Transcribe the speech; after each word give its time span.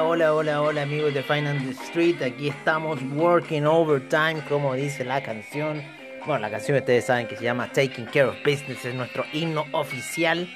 Hola 0.00 0.82
amigos 0.82 1.12
de 1.12 1.24
Finance 1.24 1.70
Street, 1.86 2.22
aquí 2.22 2.48
estamos 2.48 3.00
working 3.16 3.66
overtime 3.66 4.40
como 4.48 4.74
dice 4.74 5.04
la 5.04 5.20
canción. 5.24 5.82
Bueno, 6.24 6.42
la 6.42 6.50
canción 6.50 6.78
ustedes 6.78 7.06
saben 7.06 7.26
que 7.26 7.36
se 7.36 7.42
llama 7.42 7.66
Taking 7.72 8.04
Care 8.04 8.26
of 8.26 8.36
Business, 8.44 8.84
es 8.84 8.94
nuestro 8.94 9.24
himno 9.32 9.64
oficial 9.72 10.48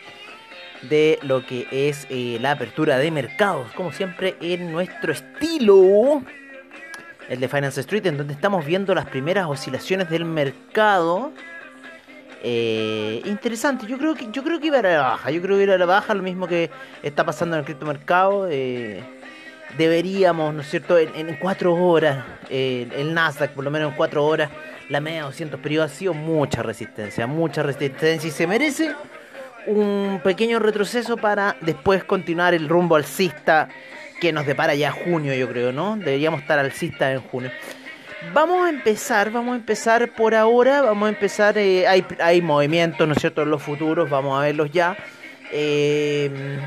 de 0.82 1.18
lo 1.22 1.44
que 1.44 1.66
es 1.72 2.06
eh, 2.08 2.38
la 2.40 2.52
apertura 2.52 2.98
de 2.98 3.10
mercados, 3.10 3.72
como 3.72 3.90
siempre 3.92 4.36
en 4.40 4.70
nuestro 4.70 5.12
estilo, 5.12 6.22
el 7.28 7.40
de 7.40 7.48
Finance 7.48 7.80
Street, 7.80 8.06
en 8.06 8.18
donde 8.18 8.34
estamos 8.34 8.64
viendo 8.64 8.94
las 8.94 9.06
primeras 9.06 9.46
oscilaciones 9.48 10.08
del 10.08 10.24
mercado. 10.24 11.32
Eh, 12.44 13.20
interesante, 13.24 13.86
yo 13.88 13.98
creo 13.98 14.14
que 14.14 14.28
yo 14.30 14.44
creo 14.44 14.60
que 14.60 14.68
iba 14.68 14.78
a 14.78 14.82
la 14.82 15.00
baja, 15.00 15.32
yo 15.32 15.42
creo 15.42 15.56
que 15.56 15.64
iba 15.64 15.74
a 15.74 15.78
la 15.78 15.86
baja, 15.86 16.14
lo 16.14 16.22
mismo 16.22 16.46
que 16.46 16.70
está 17.02 17.26
pasando 17.26 17.56
en 17.56 17.60
el 17.60 17.64
criptomercado. 17.64 18.46
Eh, 18.48 19.02
deberíamos, 19.76 20.54
¿no 20.54 20.62
es 20.62 20.70
cierto?, 20.70 20.98
en, 20.98 21.36
cuatro 21.36 21.74
horas, 21.74 22.24
el 22.50 23.14
Nasdaq, 23.14 23.52
por 23.52 23.64
lo 23.64 23.70
menos 23.70 23.90
en 23.90 23.96
cuatro 23.96 24.24
horas, 24.24 24.50
la 24.88 25.00
media 25.00 25.22
200 25.24 25.60
periodos 25.60 25.92
ha 25.92 25.94
sido 25.94 26.14
mucha 26.14 26.62
resistencia, 26.62 27.26
mucha 27.26 27.62
resistencia 27.62 28.28
y 28.28 28.30
se 28.30 28.46
merece 28.46 28.94
un 29.66 30.20
pequeño 30.22 30.58
retroceso 30.58 31.16
para 31.16 31.56
después 31.60 32.04
continuar 32.04 32.54
el 32.54 32.68
rumbo 32.68 32.96
alcista 32.96 33.68
que 34.20 34.32
nos 34.32 34.46
depara 34.46 34.74
ya 34.74 34.92
junio, 34.92 35.34
yo 35.34 35.48
creo, 35.48 35.72
¿no? 35.72 35.96
Deberíamos 35.96 36.42
estar 36.42 36.58
alcista 36.58 37.12
en 37.12 37.20
junio. 37.20 37.50
Vamos 38.32 38.66
a 38.66 38.70
empezar, 38.70 39.30
vamos 39.32 39.54
a 39.54 39.56
empezar 39.56 40.12
por 40.12 40.34
ahora, 40.34 40.80
vamos 40.82 41.06
a 41.06 41.08
empezar, 41.08 41.58
eh, 41.58 41.88
hay, 41.88 42.04
hay 42.20 42.40
movimientos, 42.40 43.06
¿no 43.06 43.14
es 43.14 43.20
cierto?, 43.20 43.42
en 43.42 43.50
los 43.50 43.62
futuros, 43.62 44.08
vamos 44.08 44.38
a 44.38 44.44
verlos 44.44 44.70
ya. 44.70 44.96
Eh, 45.52 46.58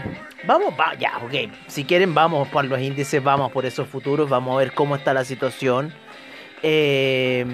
vamos, 0.45 0.73
va, 0.79 0.93
ya, 0.93 1.17
ok. 1.17 1.51
Si 1.67 1.83
quieren, 1.85 2.13
vamos 2.13 2.47
por 2.49 2.65
los 2.65 2.79
índices, 2.79 3.23
vamos 3.23 3.51
por 3.51 3.65
esos 3.65 3.87
futuros, 3.87 4.29
vamos 4.29 4.55
a 4.55 4.59
ver 4.59 4.73
cómo 4.73 4.95
está 4.95 5.13
la 5.13 5.25
situación. 5.25 5.93
Eh, 6.61 7.45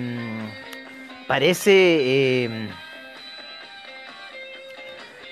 parece. 1.27 1.71
Eh, 1.73 2.69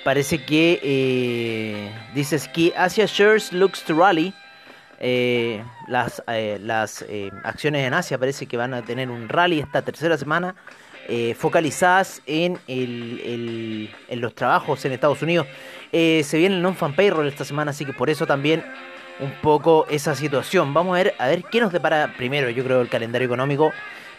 parece 0.03 0.43
que. 0.43 0.79
Eh, 0.81 1.91
dices 2.13 2.47
que 2.47 2.73
Asia 2.75 3.05
Shares 3.05 3.51
looks 3.51 3.83
to 3.83 3.93
rally. 3.93 4.33
Eh, 5.01 5.63
las 5.87 6.21
las 6.27 7.05
acciones 7.43 7.85
en 7.85 7.93
Asia 7.93 8.17
parece 8.17 8.47
que 8.47 8.57
van 8.57 8.73
a 8.73 8.81
tener 8.81 9.09
un 9.09 9.29
rally 9.29 9.59
esta 9.59 9.81
tercera 9.81 10.17
semana. 10.17 10.55
Focalizadas 11.35 12.21
en, 12.25 12.57
el, 12.67 13.89
en 14.07 14.21
los 14.21 14.35
trabajos 14.35 14.83
en 14.85 14.91
Estados 14.91 15.21
Unidos. 15.21 15.47
se 15.91 16.37
viene 16.37 16.55
el 16.55 16.61
non-fan 16.61 16.95
payroll 16.95 17.27
esta 17.27 17.45
semana, 17.45 17.71
así 17.71 17.85
que 17.85 17.93
por 17.93 18.09
eso 18.09 18.27
también 18.27 18.63
un 19.19 19.31
poco 19.41 19.85
esa 19.89 20.15
situación. 20.15 20.73
Vamos 20.73 20.95
a 20.95 21.03
ver, 21.03 21.15
a 21.17 21.27
ver 21.27 21.43
qué 21.43 21.59
nos 21.59 21.71
depara 21.71 22.13
primero, 22.17 22.49
yo 22.49 22.63
creo, 22.63 22.81
el 22.81 22.89
calendario 22.89 23.25
económico 23.25 23.71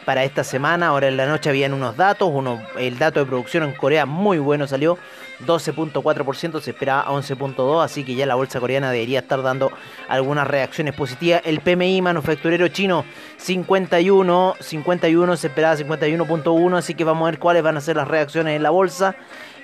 para 0.05 0.25
esta 0.25 0.45
semana. 0.45 0.89
Ahora 0.89 1.09
en 1.09 1.17
la 1.17 1.27
noche 1.27 1.51
habían 1.51 1.75
unos 1.75 1.97
datos. 1.97 2.31
Uno, 2.33 2.61
el 2.79 2.99
dato 2.99 3.21
de 3.21 3.27
producción 3.27 3.65
en 3.65 3.73
Corea 3.73 4.07
muy 4.07 4.39
bueno 4.39 4.67
salió. 4.67 4.99
12.4%, 5.47 6.61
se 6.61 6.71
esperaba 6.71 7.07
11.2%, 7.07 7.83
así 7.83 8.05
que 8.05 8.15
ya 8.15 8.27
la 8.27 8.35
bolsa 8.35 8.61
coreana 8.61 8.91
debería 8.91 9.21
estar 9.21 9.43
dando 9.43 9.71
algunas 10.09 10.47
reacciones 10.47 10.95
positivas. 10.95 11.43
El 11.45 11.61
PMI 11.61 12.03
manufacturero 12.03 12.69
chino 12.69 13.05
51, 13.37 14.57
51 14.61 15.37
se 15.37 15.47
esperaba 15.47 15.77
51.1, 15.77 16.77
así 16.77 16.95
que 16.95 17.05
vamos 17.05 17.27
a 17.27 17.31
ver 17.31 17.41
cuáles 17.41 17.63
van 17.63 17.77
a 17.77 17.81
ser 17.81 17.97
las 17.97 18.09
reacciones 18.09 18.57
en 18.57 18.63
la 18.63 18.71
bolsa. 18.71 19.17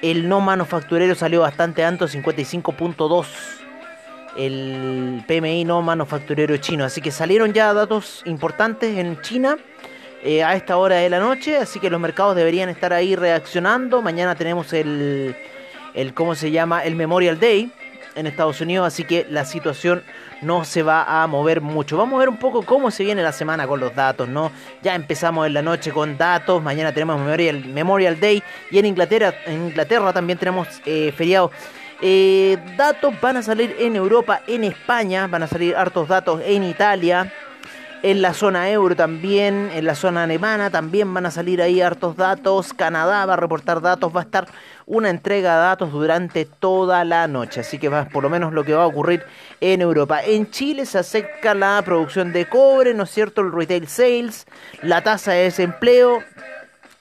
El 0.02 0.28
no 0.28 0.40
manufacturero 0.40 1.14
salió 1.14 1.40
bastante 1.40 1.84
alto, 1.84 2.06
55.2 2.06 3.26
el 4.36 5.24
PMI 5.26 5.64
no 5.64 5.82
manufacturero 5.82 6.56
chino. 6.58 6.84
Así 6.84 7.00
que 7.00 7.10
salieron 7.10 7.52
ya 7.52 7.72
datos 7.72 8.22
importantes 8.26 8.96
en 8.98 9.20
China 9.22 9.56
eh, 10.22 10.42
a 10.42 10.54
esta 10.54 10.76
hora 10.76 10.96
de 10.96 11.10
la 11.10 11.20
noche, 11.20 11.56
así 11.56 11.80
que 11.80 11.90
los 11.90 12.00
mercados 12.00 12.36
deberían 12.36 12.68
estar 12.68 12.92
ahí 12.92 13.16
reaccionando. 13.16 14.02
Mañana 14.02 14.34
tenemos 14.34 14.72
el, 14.72 15.36
el 15.96 16.14
¿cómo 16.14 16.36
se 16.36 16.52
llama? 16.52 16.84
El 16.84 16.94
Memorial 16.94 17.40
Day 17.40 17.72
en 18.14 18.26
Estados 18.26 18.60
Unidos, 18.60 18.86
así 18.86 19.04
que 19.04 19.26
la 19.28 19.44
situación 19.44 20.02
no 20.40 20.64
se 20.64 20.82
va 20.82 21.22
a 21.22 21.26
mover 21.26 21.60
mucho. 21.60 21.96
Vamos 21.96 22.16
a 22.16 22.20
ver 22.20 22.28
un 22.28 22.38
poco 22.38 22.62
cómo 22.62 22.90
se 22.90 23.04
viene 23.04 23.22
la 23.22 23.32
semana 23.32 23.66
con 23.66 23.80
los 23.80 23.94
datos, 23.94 24.28
¿no? 24.28 24.52
Ya 24.82 24.94
empezamos 24.94 25.46
en 25.46 25.54
la 25.54 25.62
noche 25.62 25.90
con 25.90 26.16
datos, 26.16 26.62
mañana 26.62 26.92
tenemos 26.92 27.18
Memorial, 27.18 27.64
Memorial 27.64 28.20
Day 28.20 28.42
y 28.70 28.78
en 28.78 28.86
Inglaterra, 28.86 29.34
en 29.46 29.66
Inglaterra 29.66 30.12
también 30.12 30.38
tenemos 30.38 30.68
eh, 30.86 31.12
feriado 31.16 31.50
eh, 32.02 32.58
datos 32.76 33.18
van 33.22 33.38
a 33.38 33.42
salir 33.42 33.74
en 33.78 33.96
Europa, 33.96 34.42
en 34.46 34.64
España, 34.64 35.26
van 35.28 35.42
a 35.42 35.46
salir 35.46 35.74
hartos 35.74 36.08
datos 36.08 36.42
en 36.44 36.62
Italia, 36.64 37.32
en 38.02 38.22
la 38.22 38.34
zona 38.34 38.70
euro 38.70 38.94
también, 38.94 39.70
en 39.74 39.84
la 39.84 39.94
zona 39.94 40.24
alemana 40.24 40.70
también 40.70 41.12
van 41.12 41.26
a 41.26 41.30
salir 41.30 41.62
ahí 41.62 41.80
hartos 41.80 42.16
datos, 42.16 42.72
Canadá 42.72 43.26
va 43.26 43.34
a 43.34 43.36
reportar 43.36 43.80
datos, 43.80 44.14
va 44.14 44.20
a 44.20 44.24
estar 44.24 44.46
una 44.86 45.10
entrega 45.10 45.56
de 45.56 45.62
datos 45.62 45.92
durante 45.92 46.44
toda 46.44 47.04
la 47.04 47.26
noche, 47.26 47.60
así 47.60 47.78
que 47.78 47.88
va 47.88 48.06
por 48.06 48.22
lo 48.22 48.30
menos 48.30 48.52
lo 48.52 48.64
que 48.64 48.74
va 48.74 48.84
a 48.84 48.86
ocurrir 48.86 49.24
en 49.60 49.80
Europa. 49.80 50.22
En 50.22 50.50
Chile 50.50 50.86
se 50.86 50.98
acerca 50.98 51.54
la 51.54 51.82
producción 51.84 52.32
de 52.32 52.46
cobre, 52.46 52.94
¿no 52.94 53.04
es 53.04 53.10
cierto? 53.10 53.40
El 53.40 53.52
retail 53.52 53.88
sales, 53.88 54.46
la 54.82 55.02
tasa 55.02 55.32
de 55.32 55.44
desempleo, 55.44 56.22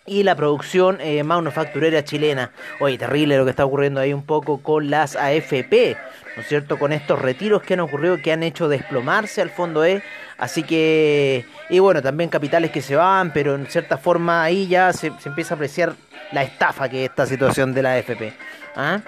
y 0.05 0.23
la 0.23 0.35
producción 0.35 0.99
eh, 1.01 1.23
manufacturera 1.23 2.03
chilena. 2.03 2.51
Oye, 2.79 2.97
terrible 2.97 3.37
lo 3.37 3.43
que 3.43 3.49
está 3.49 3.65
ocurriendo 3.65 3.99
ahí 3.99 4.13
un 4.13 4.25
poco 4.25 4.61
con 4.61 4.89
las 4.89 5.15
AFP, 5.15 5.97
¿no 6.35 6.41
es 6.41 6.47
cierto? 6.47 6.77
Con 6.77 6.93
estos 6.93 7.21
retiros 7.21 7.63
que 7.63 7.73
han 7.73 7.79
ocurrido, 7.79 8.21
que 8.21 8.31
han 8.31 8.43
hecho 8.43 8.67
desplomarse 8.67 9.41
al 9.41 9.49
fondo 9.49 9.83
E. 9.83 10.03
Así 10.37 10.63
que, 10.63 11.45
y 11.69 11.79
bueno, 11.79 12.01
también 12.01 12.29
capitales 12.29 12.71
que 12.71 12.81
se 12.81 12.95
van, 12.95 13.31
pero 13.31 13.55
en 13.55 13.67
cierta 13.67 13.97
forma 13.97 14.43
ahí 14.43 14.67
ya 14.67 14.91
se, 14.91 15.11
empieza 15.25 15.53
a 15.53 15.55
apreciar 15.55 15.93
la 16.31 16.43
estafa 16.43 16.89
que 16.89 17.05
es 17.05 17.09
esta 17.09 17.25
situación 17.25 17.73
de 17.73 17.81
la 17.81 17.93
AFP. 17.93 18.33
¿Ah? 18.75 18.99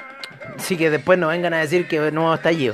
Así 0.57 0.77
que 0.77 0.89
después 0.89 1.19
no 1.19 1.27
vengan 1.27 1.53
a 1.53 1.59
decir 1.59 1.87
que 1.87 2.11
no 2.11 2.33
está 2.33 2.49
allí. 2.49 2.71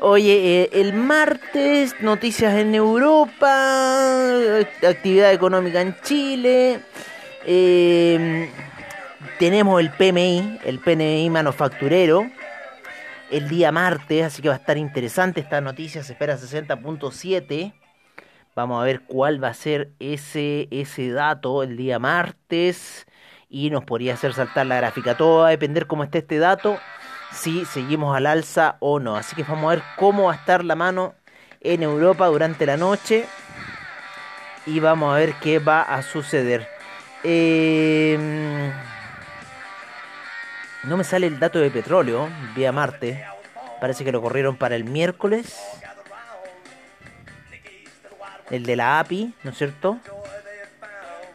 Oye, 0.00 0.62
eh, 0.62 0.70
el 0.72 0.92
martes, 0.92 1.96
noticias 2.00 2.54
en 2.54 2.74
Europa, 2.74 4.58
actividad 4.88 5.32
económica 5.32 5.80
en 5.80 5.96
Chile. 6.02 6.80
Eh, 7.44 8.48
tenemos 9.38 9.80
el 9.80 9.90
PMI, 9.90 10.60
el 10.64 10.78
PMI 10.80 11.30
manufacturero, 11.30 12.30
el 13.30 13.48
día 13.48 13.72
martes, 13.72 14.24
así 14.24 14.42
que 14.42 14.48
va 14.48 14.54
a 14.54 14.58
estar 14.58 14.76
interesante 14.76 15.40
esta 15.40 15.60
noticia, 15.60 16.02
se 16.02 16.12
espera 16.12 16.36
60.7. 16.36 17.74
Vamos 18.54 18.80
a 18.80 18.84
ver 18.84 19.02
cuál 19.02 19.42
va 19.42 19.48
a 19.48 19.54
ser 19.54 19.92
ese, 20.00 20.68
ese 20.70 21.10
dato 21.10 21.62
el 21.62 21.76
día 21.76 21.98
martes 21.98 23.06
y 23.48 23.70
nos 23.70 23.84
podría 23.84 24.14
hacer 24.14 24.34
saltar 24.34 24.66
la 24.66 24.76
gráfica. 24.76 25.16
Todo 25.16 25.42
va 25.42 25.48
a 25.48 25.50
depender 25.50 25.86
cómo 25.86 26.04
esté 26.04 26.18
este 26.18 26.38
dato, 26.38 26.78
si 27.32 27.64
seguimos 27.64 28.16
al 28.16 28.26
alza 28.26 28.76
o 28.80 28.98
no. 28.98 29.16
Así 29.16 29.36
que 29.36 29.44
vamos 29.44 29.64
a 29.64 29.76
ver 29.76 29.84
cómo 29.96 30.24
va 30.24 30.32
a 30.32 30.36
estar 30.36 30.64
la 30.64 30.74
mano 30.74 31.14
en 31.60 31.82
Europa 31.82 32.26
durante 32.26 32.66
la 32.66 32.76
noche 32.76 33.26
y 34.66 34.80
vamos 34.80 35.14
a 35.14 35.18
ver 35.18 35.34
qué 35.40 35.58
va 35.58 35.82
a 35.82 36.02
suceder. 36.02 36.68
Em, 37.24 38.72
no 40.84 40.96
me 40.96 41.04
sale 41.04 41.26
el 41.26 41.38
dato 41.38 41.58
de 41.58 41.70
petróleo 41.70 42.28
vía 42.54 42.72
Marte. 42.72 43.24
Parece 43.80 44.04
que 44.04 44.12
lo 44.12 44.22
corrieron 44.22 44.56
para 44.56 44.76
el 44.76 44.84
miércoles. 44.84 45.56
El 48.50 48.64
de 48.64 48.76
la 48.76 49.00
API, 49.00 49.34
¿no 49.44 49.50
es 49.50 49.58
cierto? 49.58 49.98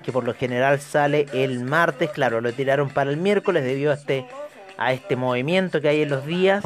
Que 0.03 0.11
por 0.11 0.23
lo 0.23 0.33
general 0.33 0.79
sale 0.79 1.27
el 1.33 1.63
martes. 1.63 2.09
Claro, 2.09 2.41
lo 2.41 2.51
tiraron 2.53 2.89
para 2.89 3.09
el 3.11 3.17
miércoles 3.17 3.63
debido 3.63 3.91
a 3.91 3.95
este, 3.95 4.25
a 4.77 4.93
este 4.93 5.15
movimiento 5.15 5.79
que 5.79 5.89
hay 5.89 6.01
en 6.01 6.09
los 6.09 6.25
días. 6.25 6.63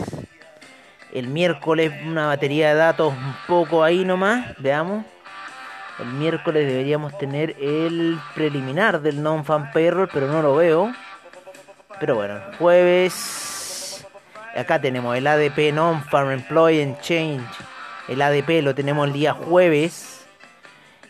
El 1.14 1.28
miércoles 1.28 1.92
una 2.06 2.28
batería 2.28 2.70
de 2.70 2.76
datos 2.76 3.14
un 3.14 3.36
poco 3.48 3.84
ahí 3.84 4.06
nomás. 4.06 4.56
Veamos. 4.60 5.06
El 6.00 6.08
miércoles 6.08 6.68
deberíamos 6.68 7.18
tener 7.18 7.56
el 7.60 8.20
preliminar 8.36 9.02
del 9.02 9.22
non-fan 9.24 9.72
payroll, 9.72 10.10
pero 10.14 10.28
no 10.28 10.44
lo 10.44 10.56
veo. 10.56 10.94
Pero 12.00 12.16
bueno, 12.16 12.40
jueves. 12.60 14.06
Acá 14.56 14.82
tenemos 14.82 15.16
el 15.16 15.28
ADP 15.28 15.74
Non-Farm 15.74 16.32
Employee 16.32 16.84
and 16.84 17.00
Change. 17.02 17.48
El 18.08 18.22
ADP 18.22 18.62
lo 18.64 18.74
tenemos 18.74 19.08
el 19.08 19.14
día 19.14 19.34
jueves. 19.34 20.26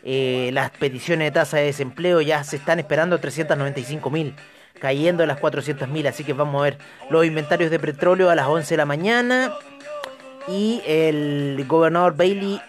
Eh, 0.03 0.49
las 0.53 0.71
peticiones 0.71 1.27
de 1.27 1.31
tasa 1.31 1.57
de 1.57 1.63
desempleo 1.63 2.21
ya 2.21 2.43
se 2.43 2.55
están 2.55 2.79
esperando 2.79 3.19
395 3.19 4.09
mil, 4.09 4.35
cayendo 4.79 5.23
a 5.23 5.27
las 5.27 5.39
400 5.39 5.87
mil. 5.89 6.07
Así 6.07 6.23
que 6.23 6.33
vamos 6.33 6.59
a 6.59 6.63
ver 6.63 6.77
los 7.09 7.25
inventarios 7.25 7.71
de 7.71 7.79
petróleo 7.79 8.29
a 8.29 8.35
las 8.35 8.47
11 8.47 8.73
de 8.73 8.77
la 8.77 8.85
mañana. 8.85 9.53
Y 10.47 10.81
el 10.85 11.65
gobernador 11.67 12.15
Bailey 12.15 12.61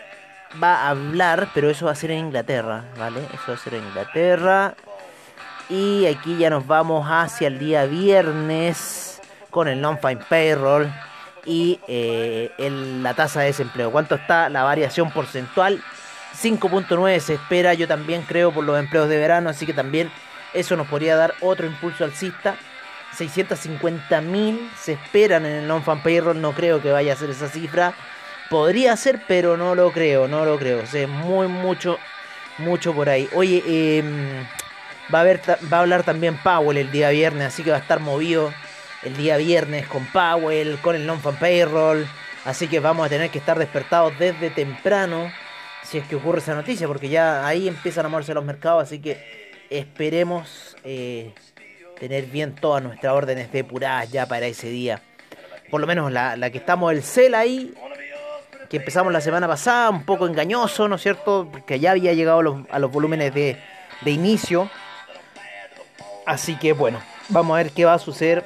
va 0.63 0.83
a 0.83 0.91
hablar, 0.91 1.49
pero 1.55 1.71
eso 1.71 1.87
va 1.87 1.93
a 1.93 1.95
ser 1.95 2.11
en 2.11 2.19
Inglaterra, 2.27 2.85
¿vale? 2.99 3.21
Eso 3.35 3.45
va 3.49 3.55
a 3.55 3.59
ser 3.59 3.75
en 3.75 3.85
Inglaterra. 3.85 4.75
Y 5.69 6.07
aquí 6.07 6.39
ya 6.39 6.51
nos 6.51 6.67
vamos 6.67 7.07
hacia 7.09 7.49
el 7.49 7.59
día 7.59 7.85
viernes 7.85 9.21
con 9.51 9.69
el 9.69 9.81
non-fine 9.81 10.21
payroll. 10.29 10.91
y 11.45 11.81
eh, 11.89 12.51
la 12.59 13.15
tasa 13.15 13.41
de 13.41 13.47
desempleo. 13.47 13.91
¿Cuánto 13.91 14.17
está 14.17 14.51
la 14.51 14.65
variación 14.65 15.11
porcentual? 15.11 15.83
5.9 16.43 17.19
se 17.21 17.35
espera, 17.35 17.73
yo 17.73 17.89
también 17.89 18.23
creo, 18.23 18.53
por 18.53 18.65
los 18.65 18.79
empleos 18.79 19.09
de 19.09 19.17
verano, 19.17 19.49
así 19.49 19.65
que 19.65 19.73
también 19.73 20.11
eso 20.53 20.77
nos 20.77 20.87
podría 20.89 21.17
dar 21.17 21.35
otro 21.41 21.67
impulso 21.67 22.05
alcista. 22.05 22.57
650 23.17 24.21
mil 24.21 24.71
se 24.79 24.93
esperan 24.93 25.47
en 25.47 25.53
el 25.53 25.69
non-fan 25.69 26.03
payroll, 26.03 26.41
no 26.41 26.53
creo 26.53 26.83
que 26.83 26.93
vaya 26.93 27.15
a 27.15 27.17
ser 27.17 27.31
esa 27.31 27.49
cifra. 27.49 27.95
Podría 28.51 28.97
ser, 28.97 29.23
pero 29.27 29.57
no 29.57 29.75
lo 29.75 29.91
creo, 29.93 30.29
no 30.29 30.45
lo 30.45 30.59
creo. 30.59 30.83
O 30.83 31.09
muy 31.09 31.49
mucho, 31.49 31.99
mucho 32.59 32.95
por 32.95 33.09
ahí. 33.09 33.29
Oye, 33.35 33.63
em, 33.99 34.47
va, 35.13 35.19
a 35.19 35.21
haber, 35.23 35.41
va 35.73 35.79
a 35.79 35.81
hablar 35.81 36.03
también 36.03 36.37
Powell 36.37 36.79
el 36.79 36.91
día 36.91 37.11
viernes, 37.11 37.49
así 37.49 37.63
que 37.63 37.71
va 37.71 37.77
a 37.77 37.81
estar 37.81 38.01
movido 38.01 38.53
el 39.03 39.17
día 39.17 39.37
viernes 39.37 39.87
con 39.87 40.05
Powell, 40.07 40.79
con 40.81 40.97
el 40.97 41.07
non-fan 41.07 41.37
payroll. 41.37 42.07
Así 42.45 42.69
que 42.69 42.81
vamos 42.81 43.07
a 43.07 43.09
tener 43.09 43.31
que 43.31 43.39
estar 43.39 43.59
despertados 43.59 44.19
desde 44.19 44.51
temprano 44.51 45.31
si 45.83 45.99
es 45.99 46.07
que 46.07 46.17
ocurre 46.17 46.39
esa 46.39 46.55
noticia, 46.55 46.87
porque 46.87 47.09
ya 47.09 47.47
ahí 47.47 47.67
empiezan 47.67 48.05
a 48.05 48.09
moverse 48.09 48.35
los 48.35 48.45
mercados, 48.45 48.83
así 48.83 48.99
que 48.99 49.53
esperemos 49.71 50.77
eh, 50.85 51.33
tener 51.99 52.27
bien 52.27 52.55
todas 52.55 52.83
nuestras 52.83 53.13
órdenes 53.15 53.51
depuradas 53.53 54.11
ya 54.11 54.27
para 54.27 54.47
ese 54.47 54.69
día. 54.69 55.01
Por 55.71 55.81
lo 55.81 55.87
menos 55.87 56.13
la, 56.13 56.51
que 56.51 56.59
estamos 56.59 56.93
el 56.93 57.03
CEL 57.03 57.35
ahí, 57.35 57.75
que 58.69 58.79
empezamos 58.79 59.13
la 59.13 59.21
semana 59.21 59.49
pasada, 59.49 59.89
un 59.91 60.05
poco 60.05 60.27
engañoso, 60.27 60.89
¿no 60.89 60.97
es 60.97 61.03
cierto? 61.03 61.49
Porque 61.51 61.79
ya 61.81 61.93
había 61.93 62.13
llegado 62.13 62.65
a 62.71 62.79
los, 62.79 62.91
volúmenes 62.91 63.33
de, 63.33 63.57
de 64.03 64.11
inicio. 64.11 64.71
Así 66.29 66.57
que 66.57 66.75
bueno, 66.75 67.01
vamos 67.31 67.55
a 67.55 67.63
ver 67.63 67.73
qué 67.73 67.87
va 67.87 67.95
a 67.95 67.99
suceder 67.99 68.45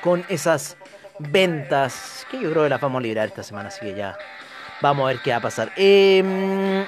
con 0.00 0.24
esas 0.28 0.76
ventas 1.18 2.24
que 2.30 2.40
yo 2.40 2.52
creo 2.52 2.62
que 2.62 2.68
las 2.68 2.80
vamos 2.80 3.00
a 3.00 3.02
librar 3.02 3.26
esta 3.26 3.42
semana, 3.42 3.66
así 3.66 3.80
que 3.80 3.94
ya 3.96 4.16
vamos 4.80 5.02
a 5.02 5.08
ver 5.08 5.18
qué 5.20 5.32
va 5.32 5.38
a 5.38 5.40
pasar. 5.40 5.72
Em, 5.74 6.84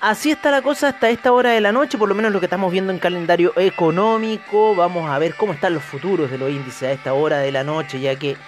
así 0.00 0.30
está 0.30 0.50
la 0.50 0.62
cosa 0.62 0.88
hasta 0.88 1.10
esta 1.10 1.32
hora 1.32 1.50
de 1.50 1.60
la 1.60 1.70
noche, 1.70 1.98
por 1.98 2.08
lo 2.08 2.14
menos 2.14 2.32
lo 2.32 2.40
que 2.40 2.46
estamos 2.46 2.72
viendo 2.72 2.90
en 2.90 2.98
calendario 2.98 3.52
económico. 3.58 4.74
Vamos 4.74 5.10
a 5.10 5.18
ver 5.18 5.34
cómo 5.34 5.52
están 5.52 5.74
los 5.74 5.84
futuros 5.84 6.30
de 6.30 6.38
los 6.38 6.48
índices 6.48 6.84
a 6.84 6.92
esta 6.92 7.12
hora 7.12 7.40
de 7.40 7.52
la 7.52 7.62
noche, 7.62 8.00
ya 8.00 8.16
que 8.16 8.38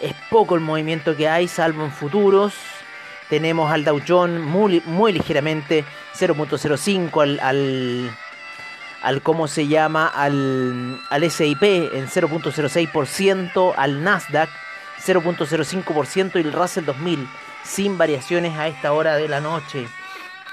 es 0.00 0.14
poco 0.30 0.54
el 0.54 0.60
movimiento 0.60 1.16
que 1.16 1.28
hay, 1.28 1.48
salvo 1.48 1.82
en 1.82 1.90
futuros. 1.90 2.54
Tenemos 3.28 3.72
al 3.72 3.84
Dow 3.84 4.00
Jones 4.06 4.40
muy, 4.40 5.12
ligeramente 5.12 5.84
0.05 6.14 7.22
al, 7.22 7.40
al 7.40 8.16
al 9.02 9.22
cómo 9.22 9.48
se 9.48 9.66
llama 9.66 10.06
al, 10.06 11.00
al 11.10 11.30
SIP 11.30 11.62
en 11.62 12.08
0.06%, 12.08 13.74
al 13.76 14.02
Nasdaq 14.02 14.48
0.05% 15.04 16.36
y 16.36 16.40
el 16.40 16.52
Russell 16.52 16.84
2000 16.84 17.28
sin 17.64 17.98
variaciones 17.98 18.56
a 18.58 18.68
esta 18.68 18.92
hora 18.92 19.16
de 19.16 19.26
la 19.28 19.40
noche. 19.40 19.88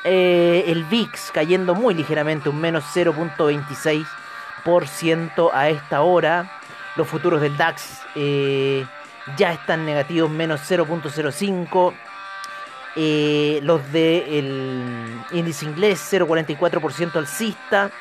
Eh, 0.04 0.64
el 0.68 0.84
VIX 0.86 1.30
cayendo 1.32 1.76
muy 1.76 1.94
ligeramente, 1.94 2.50
un 2.50 2.60
menos 2.60 2.84
0.26% 2.94 5.52
a 5.54 5.70
esta 5.70 6.02
hora. 6.02 6.52
Los 6.96 7.08
futuros 7.08 7.42
del 7.42 7.56
DAX 7.58 8.02
eh, 8.16 8.84
ya 9.38 9.54
están 9.54 9.86
negativos, 9.86 10.32
menos 10.32 10.62
0.05%. 10.70 11.94
Eh, 12.96 13.60
los 13.62 13.92
del 13.92 15.22
índice 15.32 15.66
inglés 15.66 16.02
0.44% 16.12 17.18
alcista 17.18 17.92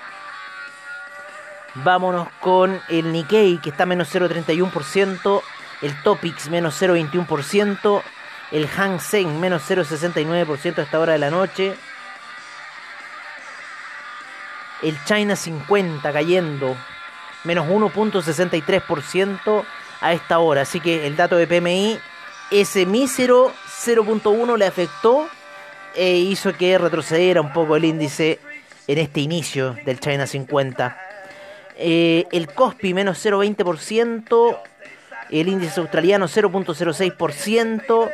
Vámonos 1.85 2.29
con 2.41 2.81
el 2.89 3.13
Nikkei 3.13 3.59
que 3.59 3.71
está 3.71 3.87
menos 3.87 4.13
0,31%, 4.13 5.43
el 5.83 6.03
Topix 6.03 6.49
menos 6.49 6.81
0,21%, 6.81 8.03
el 8.51 8.67
Hang 8.69 9.01
Seng 9.01 9.39
menos 9.39 9.63
0,69% 9.69 10.79
a 10.79 10.83
esta 10.83 10.99
hora 10.99 11.13
de 11.13 11.19
la 11.19 11.31
noche, 11.31 11.75
el 14.83 15.05
China 15.05 15.37
50 15.37 16.13
cayendo 16.13 16.77
menos 17.45 17.67
1.63% 17.69 19.65
a 20.01 20.13
esta 20.13 20.39
hora. 20.41 20.63
Así 20.63 20.81
que 20.81 21.07
el 21.07 21.17
dato 21.17 21.37
de 21.37 21.47
PMI, 21.47 21.99
ese 22.51 22.87
mísero 22.87 23.53
0.1 23.85 24.57
le 24.57 24.67
afectó 24.67 25.29
e 25.95 26.17
hizo 26.17 26.53
que 26.55 26.77
retrocediera 26.77 27.41
un 27.41 27.53
poco 27.53 27.77
el 27.77 27.85
índice 27.85 28.41
en 28.87 28.99
este 28.99 29.21
inicio 29.21 29.77
del 29.85 30.01
China 30.01 30.27
50. 30.27 31.08
Eh, 31.81 32.27
el 32.33 32.53
COSPI 32.53 32.93
menos 32.93 33.25
0,20%. 33.25 34.61
El 35.31 35.49
índice 35.49 35.81
australiano 35.81 36.27
0.06%. 36.27 38.11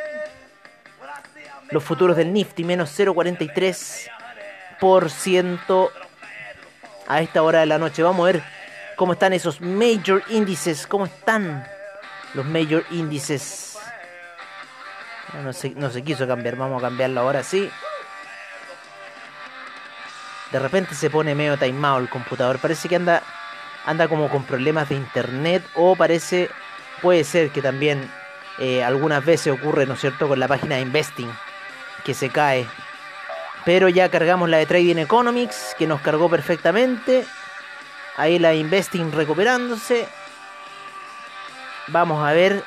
Los 1.71 1.83
futuros 1.83 2.15
del 2.17 2.31
Nifty 2.33 2.63
menos 2.63 2.97
0.43% 2.99 5.91
a 7.07 7.21
esta 7.23 7.43
hora 7.43 7.61
de 7.61 7.67
la 7.67 7.79
noche. 7.79 8.03
Vamos 8.03 8.29
a 8.29 8.33
ver 8.33 8.43
cómo 8.97 9.15
están 9.15 9.33
esos 9.33 9.63
major 9.63 10.23
índices. 10.29 10.87
¿Cómo 10.87 11.07
están 11.07 11.67
los 12.35 12.45
major 12.45 12.85
índices? 12.91 13.79
No 15.43 15.55
se, 15.55 15.71
no 15.71 15.89
se 15.91 16.03
quiso 16.03 16.27
cambiar. 16.27 16.57
Vamos 16.57 16.83
a 16.83 16.87
cambiarlo 16.87 17.23
ahora 17.23 17.43
sí. 17.43 17.71
De 20.53 20.59
repente 20.59 20.95
se 20.95 21.09
pone 21.09 21.35
medio 21.35 21.57
timeout 21.57 22.03
el 22.03 22.11
computador. 22.11 22.59
Parece 22.59 22.91
que 22.91 22.97
anda 22.97 23.23
anda 23.85 24.09
como 24.09 24.29
con 24.29 24.45
problemas 24.45 24.89
de 24.89 24.97
internet 24.97 25.65
o 25.75 25.97
parece, 25.97 26.51
puede 27.03 27.25
ser 27.25 27.51
que 27.51 27.63
también 27.63 28.11
eh, 28.59 28.83
algunas 28.83 29.25
veces 29.25 29.53
ocurre, 29.53 29.87
¿no 29.87 29.95
es 29.95 30.01
cierto?, 30.01 30.29
con 30.29 30.41
la 30.41 30.49
página 30.49 30.77
de 30.77 30.83
Investing, 30.83 31.31
que 32.05 32.15
se 32.15 32.31
cae. 32.31 32.67
Pero 33.65 33.89
ya 33.89 34.11
cargamos 34.11 34.49
la 34.49 34.59
de 34.59 34.67
Trading 34.67 34.99
Economics, 34.99 35.75
que 35.79 35.87
nos 35.87 36.01
cargó 36.01 36.29
perfectamente. 36.29 37.25
Ahí 38.17 38.39
la 38.39 38.55
Investing 38.55 39.11
recuperándose. 39.13 40.07
Vamos 41.89 42.27
a 42.27 42.33
ver. 42.33 42.63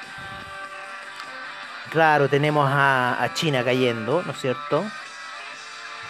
Claro, 1.91 2.27
tenemos 2.27 2.69
a, 2.69 3.23
a 3.23 3.33
China 3.33 3.63
cayendo, 3.63 4.21
¿no 4.23 4.31
es 4.31 4.39
cierto? 4.39 4.83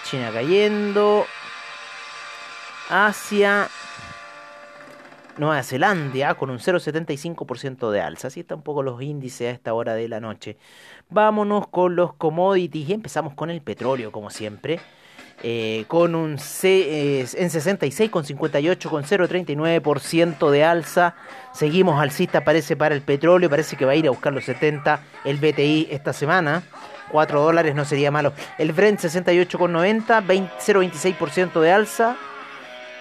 China 0.04 0.32
cayendo. 0.34 1.28
Asia 2.90 3.70
Nueva 5.38 5.62
Zelanda 5.62 6.34
con 6.36 6.50
un 6.50 6.58
0,75% 6.60 7.92
de 7.92 8.02
alza. 8.02 8.28
Así 8.28 8.40
están 8.40 8.60
un 8.60 8.64
poco 8.64 8.82
los 8.84 9.02
índices 9.02 9.48
a 9.48 9.52
esta 9.52 9.74
hora 9.74 9.94
de 9.94 10.08
la 10.08 10.20
noche. 10.20 10.58
Vámonos 11.10 11.68
con 11.68 11.96
los 11.96 12.14
commodities 12.14 12.90
y 12.90 12.94
empezamos 12.94 13.34
con 13.34 13.50
el 13.50 13.62
petróleo, 13.62 14.12
como 14.12 14.30
siempre. 14.30 14.80
Eh, 15.44 15.86
con 15.88 16.16
un 16.16 16.40
C, 16.40 17.20
eh, 17.22 17.28
en 17.36 17.52
66 17.52 18.10
con 18.10 18.26
58 18.26 18.90
con 18.90 19.04
0,39% 19.04 20.50
de 20.50 20.64
alza. 20.64 21.16
Seguimos 21.54 22.02
alcista 22.02 22.44
parece 22.44 22.76
para 22.76 22.96
el 22.96 23.02
petróleo, 23.02 23.48
parece 23.48 23.78
que 23.78 23.86
va 23.86 23.92
a 23.92 23.96
ir 23.96 24.08
a 24.08 24.10
buscar 24.10 24.34
los 24.34 24.46
70 24.46 25.00
el 25.26 25.38
BTI 25.38 25.90
esta 25.92 26.14
semana. 26.14 26.64
4 27.12 27.40
dólares 27.40 27.76
no 27.76 27.86
sería 27.86 28.10
malo. 28.10 28.34
El 28.58 28.74
Brent 28.74 29.00
68,90, 29.00 30.26
0,26% 30.26 31.62
de 31.62 31.72
alza 31.72 32.18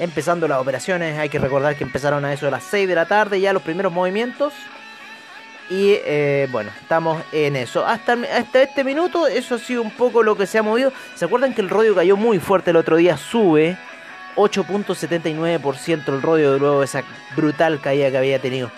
empezando 0.00 0.48
las 0.48 0.58
operaciones, 0.58 1.16
hay 1.18 1.28
que 1.28 1.38
recordar 1.38 1.76
que 1.76 1.84
empezaron 1.84 2.24
a 2.24 2.32
eso 2.32 2.46
de 2.46 2.50
las 2.50 2.64
6 2.64 2.88
de 2.88 2.94
la 2.94 3.06
tarde, 3.06 3.40
ya 3.40 3.52
los 3.52 3.62
primeros 3.62 3.92
movimientos, 3.92 4.52
y 5.70 5.92
eh, 6.04 6.48
bueno, 6.50 6.72
estamos 6.80 7.22
en 7.30 7.54
eso. 7.54 7.86
Hasta, 7.86 8.14
este 8.34 8.82
minuto, 8.82 9.28
eso 9.28 9.54
ha 9.54 9.58
sido 9.58 9.82
un 9.82 9.92
poco 9.92 10.24
lo 10.24 10.36
que 10.36 10.46
se 10.46 10.58
ha 10.58 10.64
movido. 10.64 10.92
¿Se 11.14 11.26
acuerdan 11.26 11.54
que 11.54 11.60
el 11.60 11.70
rodio 11.70 11.94
cayó 11.94 12.16
muy 12.16 12.40
fuerte 12.40 12.70
el 12.70 12.76
otro 12.76 12.96
día? 12.96 13.16
Sube 13.16 13.78
8.79% 14.34 16.08
el 16.08 16.22
rodio 16.22 16.58
luego 16.58 16.80
de 16.80 16.86
esa 16.86 17.04
brutal 17.36 17.80
caída 17.80 18.10
que 18.10 18.18
había 18.18 18.40
tenido. 18.40 18.68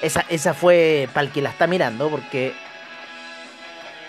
Esa, 0.00 0.24
esa 0.28 0.52
fue 0.52 1.08
para 1.12 1.26
el 1.26 1.32
que 1.32 1.42
la 1.42 1.50
está 1.50 1.68
mirando, 1.68 2.10
porque 2.10 2.54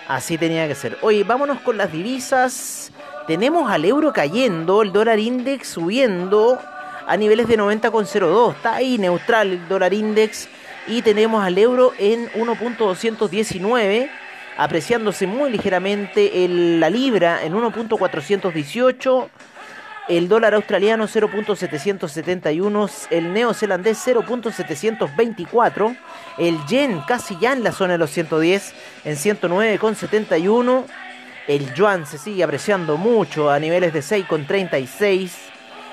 así 0.07 0.39
tenía 0.39 0.67
que 0.67 0.73
ser. 0.73 0.97
Oye, 1.01 1.23
vámonos 1.23 1.59
con 1.59 1.77
las 1.77 1.91
divisas. 1.91 2.91
Tenemos 3.27 3.71
al 3.71 3.85
euro 3.85 4.11
cayendo, 4.11 4.81
el 4.81 4.91
dólar 4.91 5.17
index 5.17 5.69
subiendo 5.69 6.59
a 7.07 7.15
niveles 7.15 7.47
de 7.47 7.57
90,02. 7.57 8.55
Está 8.55 8.75
ahí 8.75 8.97
neutral 8.97 9.51
el 9.51 9.67
dólar 9.69 9.93
index. 9.93 10.49
Y 10.87 11.01
tenemos 11.01 11.41
al 11.41 11.57
euro 11.57 11.93
en 11.97 12.29
1.219, 12.31 14.09
apreciándose 14.57 15.25
muy 15.25 15.51
ligeramente 15.51 16.45
la 16.49 16.89
libra 16.89 17.43
en 17.43 17.53
1.418 17.53 19.29
el 20.07 20.27
dólar 20.27 20.53
australiano 20.53 21.05
0.771, 21.05 23.07
el 23.09 23.33
neozelandés 23.33 24.05
0.724, 24.05 25.97
el 26.37 26.65
yen 26.65 27.01
casi 27.07 27.37
ya 27.39 27.53
en 27.53 27.63
la 27.63 27.71
zona 27.71 27.93
de 27.93 27.99
los 27.99 28.09
110 28.09 28.73
en 29.05 29.15
109,71, 29.15 30.83
el 31.47 31.73
yuan 31.73 32.05
se 32.05 32.17
sigue 32.17 32.43
apreciando 32.43 32.97
mucho 32.97 33.51
a 33.51 33.59
niveles 33.59 33.93
de 33.93 33.99
6,36, 33.99 35.29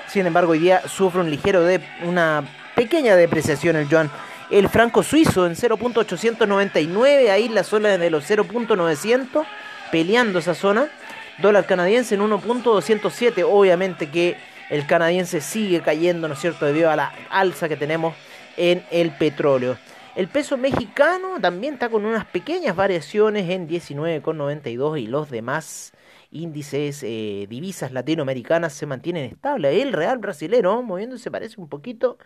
sin 0.07 0.25
embargo 0.25 0.53
hoy 0.53 0.59
día 0.59 0.87
sufre 0.87 1.21
un 1.21 1.29
ligero 1.29 1.63
de 1.63 1.81
una 2.03 2.43
pequeña 2.75 3.15
depreciación 3.15 3.75
el 3.75 3.89
yuan. 3.89 4.09
El 4.49 4.67
franco 4.69 5.01
suizo 5.01 5.45
en 5.45 5.55
0.899, 5.55 7.29
ahí 7.29 7.47
la 7.47 7.63
zona 7.63 7.97
de 7.97 8.09
los 8.09 8.29
0.900, 8.29 9.45
peleando 9.91 10.39
esa 10.39 10.53
zona. 10.53 10.89
Dólar 11.37 11.65
canadiense 11.65 12.15
en 12.15 12.21
1.207. 12.21 13.45
Obviamente 13.47 14.09
que 14.09 14.37
el 14.69 14.85
canadiense 14.85 15.39
sigue 15.39 15.81
cayendo, 15.81 16.27
¿no 16.27 16.33
es 16.33 16.41
cierto?, 16.41 16.65
debido 16.65 16.91
a 16.91 16.97
la 16.97 17.13
alza 17.29 17.69
que 17.69 17.77
tenemos 17.77 18.13
en 18.57 18.83
el 18.91 19.11
petróleo. 19.11 19.77
El 20.15 20.27
peso 20.27 20.57
mexicano 20.57 21.39
también 21.39 21.75
está 21.75 21.89
con 21.89 22.05
unas 22.05 22.25
pequeñas 22.25 22.75
variaciones 22.75 23.49
en 23.49 23.67
19,92 23.67 25.01
y 25.01 25.07
los 25.07 25.29
demás 25.29 25.93
índices 26.31 27.01
eh, 27.03 27.45
divisas 27.49 27.91
latinoamericanas 27.91 28.73
se 28.73 28.85
mantienen 28.85 29.25
estables. 29.25 29.81
El 29.81 29.93
real 29.93 30.17
brasilero 30.17 30.81
moviéndose 30.81 31.31
parece 31.31 31.61
un 31.61 31.69
poquito 31.69 32.17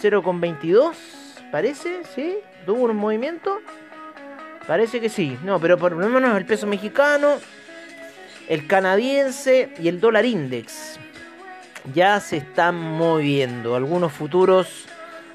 0,22, 0.00 0.94
parece, 1.50 2.02
¿sí? 2.14 2.36
¿Tuvo 2.66 2.84
un 2.84 2.96
movimiento? 2.96 3.58
Parece 4.66 5.00
que 5.00 5.08
sí, 5.08 5.38
no, 5.42 5.58
pero 5.58 5.78
por 5.78 5.92
lo 5.92 6.08
menos 6.08 6.36
el 6.36 6.44
peso 6.44 6.66
mexicano 6.66 7.36
el 8.48 8.66
canadiense 8.66 9.72
y 9.80 9.88
el 9.88 10.00
dólar 10.00 10.24
index 10.24 10.98
ya 11.94 12.20
se 12.20 12.36
están 12.38 12.76
moviendo. 12.76 13.74
Algunos 13.74 14.12
futuros 14.12 14.86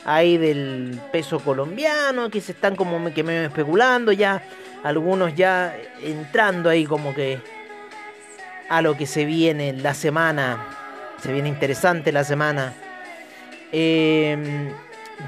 hay 0.08 0.38
del 0.38 1.00
peso 1.12 1.40
colombiano 1.42 2.30
que 2.30 2.40
se 2.40 2.54
están 2.54 2.78
como 2.78 3.14
que 3.14 3.24
me 3.24 3.44
especulando 3.44 4.14
ya. 4.14 4.42
Algunos 4.84 5.36
ya 5.36 5.76
entrando 6.02 6.70
ahí 6.70 6.86
como 6.86 7.14
que 7.14 7.42
a 8.70 8.82
lo 8.82 8.96
que 8.96 9.06
se 9.06 9.26
viene 9.26 9.74
la 9.74 9.94
semana. 9.94 10.66
Se 11.22 11.34
viene 11.34 11.50
interesante 11.50 12.14
la 12.14 12.24
semana. 12.24 12.74
Em, 13.74 14.72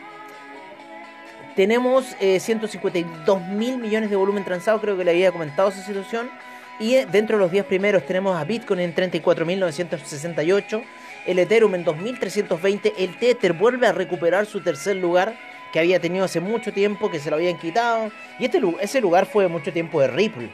tenemos 1.55 2.17
152 2.19 3.39
eh, 3.39 3.45
mil 3.51 3.77
millones 3.79 4.11
de 4.11 4.17
volumen 4.17 4.45
transado, 4.45 4.81
creo 4.81 4.97
que 4.97 5.05
le 5.05 5.11
había 5.11 5.31
comentado 5.31 5.69
esa 5.69 5.85
situación. 5.85 6.31
Y 6.79 6.97
dentro 7.05 7.37
de 7.37 7.43
los 7.43 7.53
10 7.53 7.67
primeros 7.67 8.05
tenemos 8.05 8.37
a 8.37 8.45
Bitcoin 8.45 8.81
en 8.81 8.95
34.968, 8.95 10.83
el 11.27 11.39
Ethereum 11.39 11.75
en 11.77 11.85
2.320, 11.85 12.93
el 12.99 13.17
Tether 13.19 13.53
vuelve 13.53 13.87
a 13.87 13.93
recuperar 13.93 14.47
su 14.47 14.61
tercer 14.61 14.97
lugar 14.97 15.37
que 15.73 15.81
había 15.81 16.01
tenido 16.01 16.25
hace 16.25 16.41
mucho 16.41 16.73
tiempo, 16.73 17.11
que 17.11 17.19
se 17.19 17.31
lo 17.31 17.37
habían 17.37 17.59
quitado. 17.59 18.13
Y 18.39 18.45
este, 18.45 18.61
ese 18.81 19.01
lugar 19.01 19.27
fue 19.27 19.49
mucho 19.49 19.73
tiempo 19.73 20.01
de 20.01 20.09
Ripple. 20.09 20.49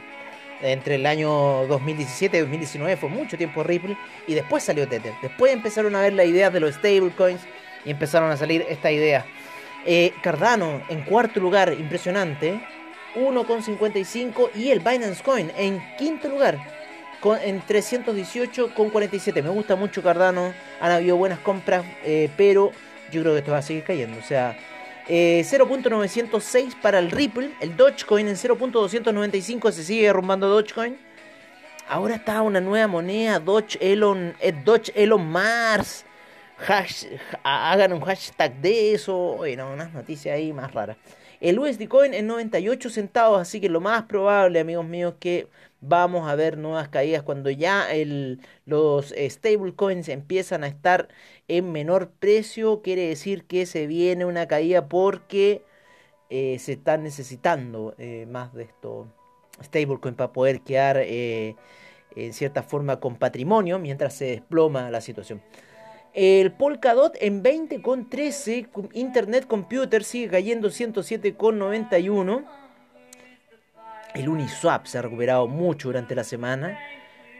Entre 0.63 0.95
el 0.95 1.05
año 1.05 1.67
2017 1.67 2.37
y 2.37 2.39
2019 2.41 2.97
fue 2.97 3.09
mucho 3.09 3.37
tiempo 3.37 3.63
Ripple. 3.63 3.95
Y 4.27 4.33
después 4.33 4.63
salió 4.63 4.87
Tether. 4.87 5.13
Después 5.21 5.53
empezaron 5.53 5.95
a 5.95 6.01
ver 6.01 6.13
la 6.13 6.25
idea 6.25 6.49
de 6.49 6.59
los 6.59 6.73
stablecoins 6.73 7.41
y 7.85 7.91
empezaron 7.91 8.31
a 8.31 8.37
salir 8.37 8.65
esta 8.67 8.91
idea. 8.91 9.25
Eh, 9.85 10.11
Cardano 10.23 10.81
en 10.89 11.01
cuarto 11.03 11.39
lugar, 11.39 11.71
impresionante. 11.73 12.59
1,55 13.15 14.51
y 14.55 14.69
el 14.69 14.79
Binance 14.79 15.23
Coin 15.23 15.51
en 15.57 15.81
quinto 15.97 16.29
lugar 16.29 16.57
con, 17.19 17.37
en 17.41 17.61
318,47. 17.61 19.43
Me 19.43 19.49
gusta 19.49 19.75
mucho 19.75 20.01
Cardano, 20.01 20.53
han 20.79 20.91
habido 20.91 21.15
buenas 21.17 21.39
compras, 21.39 21.85
eh, 22.03 22.29
pero 22.35 22.71
yo 23.11 23.21
creo 23.21 23.33
que 23.33 23.39
esto 23.39 23.51
va 23.51 23.59
a 23.59 23.61
seguir 23.61 23.83
cayendo. 23.83 24.19
O 24.19 24.23
sea, 24.23 24.57
0.906 25.07 26.55
eh, 26.55 26.77
para 26.81 26.99
el 26.99 27.11
Ripple, 27.11 27.51
el 27.59 27.75
Dogecoin 27.75 28.27
en 28.27 28.35
0.295 28.35 29.71
se 29.71 29.83
sigue 29.83 30.03
derrumbando 30.03 30.47
Dogecoin. 30.47 30.97
Ahora 31.87 32.15
está 32.15 32.41
una 32.41 32.61
nueva 32.61 32.87
moneda, 32.87 33.39
Doge 33.39 33.77
Elon, 33.81 34.33
eh, 34.39 34.53
Doge 34.53 34.93
Elon 34.95 35.25
Mars. 35.25 36.05
hagan 37.43 37.91
un 37.91 38.01
hashtag 38.01 38.53
de 38.61 38.93
eso. 38.93 39.35
Bueno, 39.37 39.71
unas 39.73 39.91
noticias 39.91 40.35
ahí 40.35 40.53
más 40.53 40.73
raras. 40.73 40.95
El 41.41 41.57
USD 41.57 41.87
Coin 41.87 42.13
en 42.13 42.27
98 42.27 42.89
centavos, 42.91 43.41
así 43.41 43.59
que 43.59 43.67
lo 43.67 43.81
más 43.81 44.03
probable, 44.03 44.59
amigos 44.59 44.85
míos, 44.85 45.15
que 45.19 45.47
vamos 45.81 46.29
a 46.29 46.35
ver 46.35 46.57
nuevas 46.59 46.89
caídas 46.89 47.23
cuando 47.23 47.49
ya 47.49 47.91
el, 47.91 48.39
los 48.65 49.13
stablecoins 49.17 50.07
empiezan 50.09 50.63
a 50.63 50.67
estar 50.67 51.09
en 51.47 51.71
menor 51.71 52.11
precio. 52.11 52.83
Quiere 52.83 53.07
decir 53.07 53.45
que 53.45 53.65
se 53.65 53.87
viene 53.87 54.23
una 54.25 54.47
caída 54.47 54.87
porque 54.87 55.63
eh, 56.29 56.59
se 56.59 56.73
están 56.73 57.03
necesitando 57.03 57.95
eh, 57.97 58.27
más 58.29 58.53
de 58.53 58.63
estos 58.63 59.07
stablecoins 59.63 60.17
para 60.17 60.31
poder 60.31 60.61
quedar 60.61 60.97
eh, 60.99 61.55
en 62.15 62.33
cierta 62.33 62.61
forma 62.61 62.99
con 62.99 63.15
patrimonio 63.15 63.79
mientras 63.79 64.13
se 64.13 64.25
desploma 64.25 64.91
la 64.91 65.01
situación. 65.01 65.41
El 66.13 66.51
Polkadot 66.51 67.15
en 67.21 67.41
20,13. 67.41 68.67
Internet 68.93 69.47
Computer 69.47 70.03
sigue 70.03 70.27
cayendo 70.29 70.67
107,91. 70.69 72.43
El 74.13 74.27
Uniswap 74.27 74.87
se 74.87 74.97
ha 74.97 75.01
recuperado 75.01 75.47
mucho 75.47 75.87
durante 75.87 76.13
la 76.15 76.25
semana. 76.25 76.77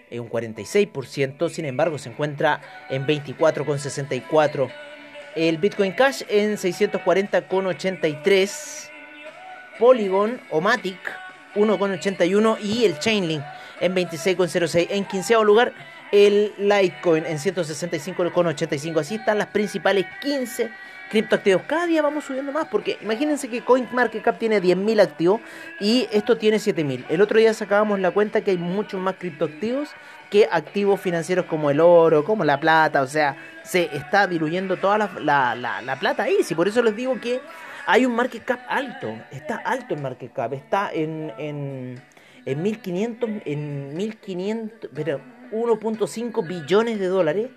En 0.09 0.21
un 0.21 0.29
46%. 0.29 1.49
Sin 1.49 1.65
embargo, 1.65 1.97
se 1.97 2.07
encuentra 2.09 2.61
en 2.89 3.05
24,64. 3.05 4.71
El 5.35 5.57
Bitcoin 5.57 5.91
Cash 5.91 6.23
en 6.29 6.53
640,83. 6.53 8.89
Polygon 9.79 10.39
o 10.50 10.61
Matic 10.61 10.98
1,81. 11.55 12.57
Y 12.61 12.85
el 12.85 12.98
Chainlink 13.00 13.43
en 13.81 13.93
26,06. 13.93 14.87
En 14.91 15.03
quinceavo 15.03 15.43
lugar 15.43 15.74
el 16.11 16.53
Litecoin 16.57 17.25
en 17.25 17.37
165,85. 17.37 19.00
Así 19.00 19.15
están 19.15 19.37
las 19.37 19.47
principales 19.47 20.05
15 20.21 20.69
criptoactivos. 21.09 21.63
Cada 21.63 21.85
día 21.87 22.01
vamos 22.01 22.24
subiendo 22.25 22.51
más 22.51 22.67
porque 22.67 22.97
imagínense 23.01 23.50
que 23.50 23.61
CoinMarketCap 23.61 24.37
tiene 24.37 24.61
10.000 24.61 25.01
activos 25.01 25.41
y 25.79 26.07
esto 26.11 26.37
tiene 26.37 26.57
7.000. 26.57 27.05
El 27.09 27.21
otro 27.21 27.37
día 27.37 27.53
sacábamos 27.53 28.00
la 28.00 28.11
cuenta 28.11 28.41
que 28.41 28.51
hay 28.51 28.57
muchos 28.57 29.00
más 29.00 29.15
criptoactivos 29.15 29.89
que 30.29 30.47
activos 30.50 31.01
financieros 31.01 31.45
como 31.45 31.69
el 31.69 31.81
oro, 31.81 32.24
como 32.24 32.45
la 32.45 32.59
plata. 32.59 33.01
O 33.01 33.07
sea, 33.07 33.35
se 33.63 33.95
está 33.95 34.27
diluyendo 34.27 34.77
toda 34.77 34.97
la, 34.97 35.97
plata 36.00 36.24
ahí. 36.24 36.37
Si 36.43 36.55
por 36.55 36.69
eso 36.69 36.81
les 36.81 36.95
digo 36.95 37.19
que 37.19 37.41
hay 37.85 38.05
un 38.05 38.15
market 38.15 38.45
cap 38.45 38.61
alto. 38.69 39.13
Está 39.31 39.57
alto 39.57 39.93
el 39.93 40.01
market 40.01 40.31
cap. 40.31 40.53
Está 40.53 40.91
en, 40.93 41.33
en, 41.37 42.01
en 42.45 42.61
1500, 42.63 43.29
en 43.43 43.93
1500, 43.95 44.89
pero 44.93 45.19
1.5 45.51 46.48
billones 46.48 47.00
de 47.00 47.07
dólares 47.07 47.50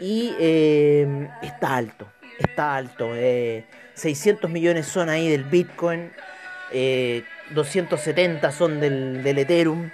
y 0.00 0.34
eh, 0.38 1.28
está 1.42 1.76
alto, 1.76 2.06
está 2.38 2.76
alto. 2.76 3.10
600 3.94 4.50
eh, 4.50 4.52
millones 4.52 4.86
son 4.86 5.08
ahí 5.08 5.28
del 5.28 5.44
Bitcoin, 5.44 6.10
270 7.50 8.48
eh, 8.48 8.52
son 8.52 8.80
del, 8.80 9.22
del, 9.22 9.38
Ethereum, 9.38 9.90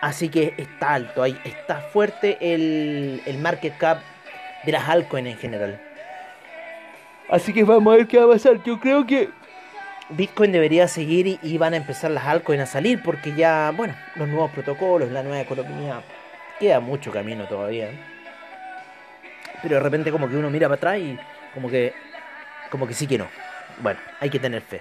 así 0.00 0.28
que 0.28 0.54
está 0.56 0.94
alto, 0.94 1.22
ahí 1.22 1.38
está 1.44 1.80
fuerte 1.80 2.38
el, 2.40 3.22
el 3.26 3.38
market 3.38 3.76
cap 3.78 4.00
de 4.64 4.72
las 4.72 4.88
altcoins 4.88 5.28
en 5.28 5.38
general. 5.38 5.80
Así 7.28 7.52
que 7.52 7.64
vamos 7.64 7.92
a 7.92 7.96
ver 7.96 8.06
qué 8.06 8.18
va 8.18 8.24
a 8.24 8.36
pasar. 8.36 8.62
Yo 8.62 8.78
creo 8.78 9.04
que 9.04 9.30
Bitcoin 10.10 10.52
debería 10.52 10.86
seguir 10.86 11.26
y, 11.26 11.40
y 11.42 11.58
van 11.58 11.74
a 11.74 11.76
empezar 11.76 12.10
las 12.12 12.24
altcoins 12.24 12.62
a 12.62 12.66
salir 12.66 13.02
porque 13.02 13.34
ya, 13.34 13.72
bueno, 13.76 13.94
los 14.14 14.28
nuevos 14.28 14.50
protocolos, 14.52 15.10
la 15.10 15.24
nueva 15.24 15.40
economía 15.40 16.02
queda 16.58 16.80
mucho 16.80 17.10
camino 17.10 17.46
todavía. 17.46 17.90
Pero 19.62 19.76
de 19.76 19.80
repente 19.80 20.10
como 20.10 20.28
que 20.28 20.36
uno 20.36 20.50
mira 20.50 20.68
para 20.68 20.76
atrás 20.76 20.98
y 20.98 21.18
como 21.54 21.68
que 21.68 21.94
como 22.70 22.86
que 22.86 22.94
sí 22.94 23.06
que 23.06 23.18
no. 23.18 23.26
Bueno, 23.78 23.98
hay 24.20 24.30
que 24.30 24.38
tener 24.38 24.62
fe. 24.62 24.80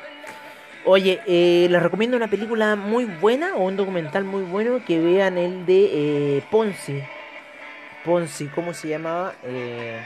Oye, 0.86 1.22
eh, 1.26 1.68
les 1.70 1.82
recomiendo 1.82 2.16
una 2.16 2.28
película 2.28 2.76
muy 2.76 3.06
buena 3.06 3.56
o 3.56 3.64
un 3.64 3.76
documental 3.76 4.24
muy 4.24 4.44
bueno 4.44 4.84
que 4.86 5.00
vean 5.00 5.38
el 5.38 5.66
de 5.66 5.90
eh, 6.38 6.44
Ponzi. 6.52 7.02
Ponzi, 8.04 8.48
¿cómo 8.48 8.74
se 8.74 8.90
llamaba? 8.90 9.34
Eh, 9.44 10.00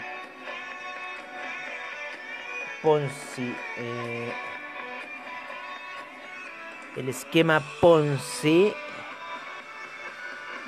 Ponzi. 2.82 3.54
Eh, 3.78 4.32
el 6.96 7.10
esquema 7.10 7.62
Ponzi 7.82 8.74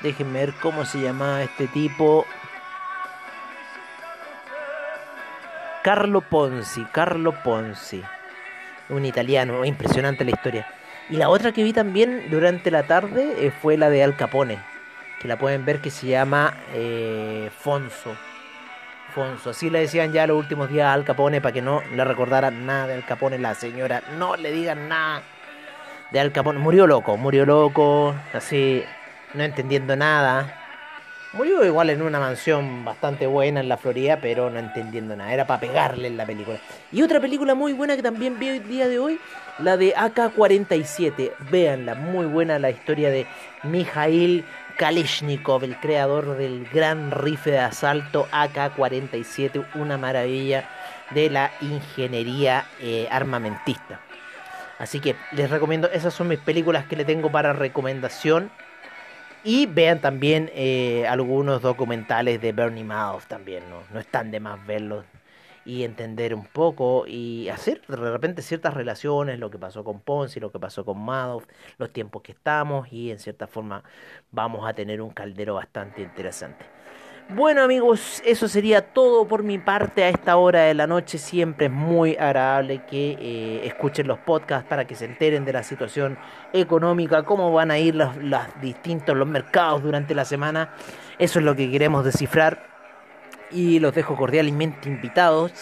Déjenme 0.03 0.39
ver 0.39 0.53
cómo 0.61 0.85
se 0.85 0.99
llamaba 0.99 1.43
este 1.43 1.67
tipo. 1.67 2.25
Carlo 5.83 6.21
Ponzi, 6.21 6.85
Carlo 6.85 7.33
Ponzi. 7.43 8.03
Un 8.89 9.05
italiano, 9.05 9.63
impresionante 9.63 10.23
la 10.23 10.31
historia. 10.31 10.67
Y 11.09 11.17
la 11.17 11.29
otra 11.29 11.51
que 11.51 11.63
vi 11.63 11.73
también 11.73 12.29
durante 12.29 12.71
la 12.71 12.83
tarde 12.83 13.45
eh, 13.45 13.51
fue 13.51 13.77
la 13.77 13.89
de 13.89 14.03
Al 14.03 14.15
Capone, 14.15 14.59
que 15.19 15.27
la 15.27 15.37
pueden 15.37 15.65
ver 15.65 15.81
que 15.81 15.89
se 15.89 16.07
llama 16.07 16.55
eh, 16.73 17.49
Fonso. 17.59 18.15
Fonso, 19.13 19.49
así 19.49 19.69
le 19.69 19.79
decían 19.79 20.13
ya 20.13 20.25
los 20.25 20.37
últimos 20.37 20.69
días 20.69 20.87
a 20.87 20.93
Al 20.93 21.03
Capone 21.03 21.41
para 21.41 21.53
que 21.53 21.61
no 21.61 21.81
le 21.93 22.05
recordaran 22.05 22.65
nada 22.65 22.87
de 22.87 22.93
Al 22.93 23.05
Capone, 23.05 23.37
la 23.39 23.55
señora, 23.55 24.03
no 24.17 24.35
le 24.35 24.51
digan 24.51 24.87
nada 24.87 25.21
de 26.11 26.19
Al 26.19 26.31
Capone. 26.31 26.59
Murió 26.59 26.87
loco, 26.87 27.17
murió 27.17 27.45
loco, 27.45 28.15
así 28.33 28.83
no 29.33 29.43
entendiendo 29.43 29.95
nada. 29.95 30.57
Murió 31.33 31.63
igual 31.63 31.89
en 31.89 32.01
una 32.01 32.19
mansión 32.19 32.83
bastante 32.83 33.25
buena 33.25 33.61
en 33.61 33.69
la 33.69 33.77
Florida, 33.77 34.19
pero 34.21 34.49
no 34.49 34.59
entendiendo 34.59 35.15
nada. 35.15 35.33
Era 35.33 35.47
para 35.47 35.61
pegarle 35.61 36.09
en 36.09 36.17
la 36.17 36.25
película. 36.25 36.57
Y 36.91 37.01
otra 37.03 37.21
película 37.21 37.55
muy 37.55 37.71
buena 37.71 37.95
que 37.95 38.03
también 38.03 38.37
vi 38.37 38.49
hoy 38.49 38.59
día 38.59 38.89
de 38.89 38.99
hoy, 38.99 39.17
la 39.59 39.77
de 39.77 39.95
AK-47. 39.95 41.31
Véanla, 41.49 41.95
muy 41.95 42.25
buena 42.25 42.59
la 42.59 42.69
historia 42.69 43.09
de 43.09 43.27
Mijail 43.63 44.43
Kalishnikov, 44.77 45.63
el 45.63 45.77
creador 45.79 46.35
del 46.35 46.67
gran 46.67 47.11
rifle 47.11 47.53
de 47.53 47.59
asalto 47.59 48.27
AK-47. 48.33 49.65
Una 49.75 49.97
maravilla 49.97 50.67
de 51.11 51.29
la 51.29 51.51
ingeniería 51.61 52.65
eh, 52.81 53.07
armamentista. 53.09 54.01
Así 54.79 54.99
que 54.99 55.15
les 55.31 55.49
recomiendo, 55.49 55.89
esas 55.91 56.13
son 56.13 56.27
mis 56.27 56.39
películas 56.39 56.85
que 56.87 56.95
le 56.95 57.05
tengo 57.05 57.31
para 57.31 57.53
recomendación. 57.53 58.51
Y 59.43 59.65
vean 59.65 59.99
también 60.01 60.51
eh, 60.53 61.07
algunos 61.07 61.61
documentales 61.63 62.39
de 62.41 62.51
Bernie 62.51 62.83
Madoff 62.83 63.25
también, 63.25 63.63
¿no? 63.69 63.81
No 63.91 63.99
están 63.99 64.29
de 64.29 64.39
más 64.39 64.63
verlos 64.67 65.03
y 65.65 65.83
entender 65.83 66.33
un 66.33 66.45
poco 66.45 67.05
y 67.07 67.49
hacer 67.49 67.81
de 67.87 67.95
repente 67.95 68.41
ciertas 68.41 68.73
relaciones, 68.73 69.39
lo 69.39 69.49
que 69.49 69.57
pasó 69.57 69.83
con 69.83 69.99
Ponzi, 69.99 70.39
lo 70.39 70.51
que 70.51 70.59
pasó 70.59 70.85
con 70.85 70.99
Madoff, 70.99 71.45
los 71.77 71.91
tiempos 71.91 72.21
que 72.21 72.31
estamos 72.31 72.91
y 72.91 73.11
en 73.11 73.19
cierta 73.19 73.47
forma 73.47 73.83
vamos 74.31 74.67
a 74.67 74.73
tener 74.73 75.01
un 75.01 75.11
caldero 75.11 75.55
bastante 75.55 76.01
interesante. 76.01 76.65
Bueno 77.29 77.63
amigos, 77.63 78.21
eso 78.25 78.49
sería 78.49 78.81
todo 78.81 79.25
por 79.25 79.43
mi 79.43 79.57
parte 79.57 80.03
a 80.03 80.09
esta 80.09 80.35
hora 80.35 80.63
de 80.63 80.73
la 80.73 80.85
noche. 80.85 81.17
Siempre 81.17 81.67
es 81.67 81.71
muy 81.71 82.17
agradable 82.17 82.81
que 82.85 83.17
eh, 83.19 83.61
escuchen 83.65 84.07
los 84.07 84.19
podcasts 84.19 84.67
para 84.67 84.85
que 84.85 84.95
se 84.95 85.05
enteren 85.05 85.45
de 85.45 85.53
la 85.53 85.63
situación 85.63 86.17
económica, 86.51 87.23
cómo 87.23 87.53
van 87.53 87.71
a 87.71 87.79
ir 87.79 87.95
los, 87.95 88.11
distintos 88.61 89.15
los 89.15 89.27
mercados 89.27 89.81
durante 89.81 90.13
la 90.13 90.25
semana. 90.25 90.73
Eso 91.19 91.39
es 91.39 91.45
lo 91.45 91.55
que 91.55 91.71
queremos 91.71 92.03
descifrar 92.03 92.65
y 93.49 93.79
los 93.79 93.95
dejo 93.95 94.17
cordialmente 94.17 94.89
invitados 94.89 95.53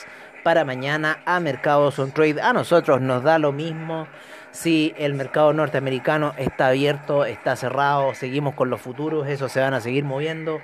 para 0.43 0.65
mañana 0.65 1.19
a 1.26 1.39
Mercados 1.39 2.00
on 2.00 2.12
Trade. 2.12 2.41
A 2.41 2.52
nosotros 2.52 3.00
nos 3.00 3.22
da 3.22 3.38
lo 3.38 3.52
mismo 3.52 4.08
si 4.52 4.95
el 4.98 5.13
mercado 5.13 5.54
norteamericano 5.54 6.34
está 6.38 6.67
abierto, 6.67 7.26
está 7.26 7.56
cerrado, 7.56 8.15
seguimos 8.15 8.56
con 8.56 8.72
los 8.72 8.82
futuros, 8.82 9.28
esos 9.28 9.52
se 9.52 9.60
van 9.60 9.76
a 9.76 9.82
seguir 9.82 10.04
moviendo. 10.04 10.62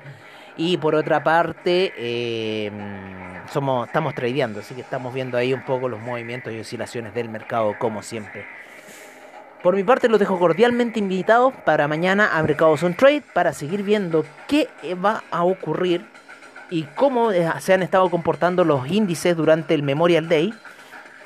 Y 0.58 0.78
por 0.78 0.96
otra 0.96 1.24
parte, 1.24 1.94
eh, 1.98 2.72
somos, 3.52 3.88
estamos 3.88 4.16
tradeando, 4.16 4.60
así 4.60 4.74
que 4.74 4.82
estamos 4.82 5.14
viendo 5.14 5.38
ahí 5.38 5.54
un 5.54 5.64
poco 5.64 5.90
los 5.90 6.00
movimientos 6.02 6.54
y 6.54 6.60
oscilaciones 6.60 7.14
del 7.14 7.30
mercado 7.30 7.76
como 7.78 8.02
siempre. 8.02 8.46
Por 9.66 9.76
mi 9.76 9.84
parte 9.84 10.10
los 10.10 10.20
dejo 10.20 10.38
cordialmente 10.38 11.00
invitados 11.00 11.52
para 11.66 11.88
mañana 11.88 12.38
a 12.38 12.44
Mercados 12.44 12.84
on 12.84 12.94
Trade 12.94 13.24
para 13.34 13.52
seguir 13.52 13.82
viendo 13.82 14.24
qué 14.48 14.70
va 15.04 15.24
a 15.32 15.44
ocurrir 15.44 16.06
y 16.70 16.84
cómo 16.84 17.32
eh, 17.32 17.50
se 17.60 17.74
han 17.74 17.82
estado 17.82 18.10
comportando 18.10 18.64
los 18.64 18.88
índices 18.88 19.36
durante 19.36 19.74
el 19.74 19.84
Memorial 19.84 20.30
Day. 20.30 20.54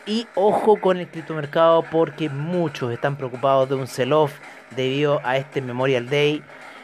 Y 0.06 0.26
ojo 0.36 0.80
con 0.80 0.98
el 0.98 1.08
criptomercado 1.08 1.84
porque 1.84 2.30
muchos 2.30 2.92
están 2.92 3.16
preocupados 3.16 3.70
de 3.70 3.76
un 3.76 3.88
sell-off 3.88 4.34
debido 4.76 5.22
a 5.24 5.38
este 5.38 5.62
Memorial 5.62 6.10
Day. 6.10 6.42